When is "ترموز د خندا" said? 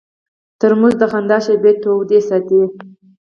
0.59-1.37